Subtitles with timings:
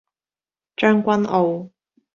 [0.77, 1.69] 將軍澳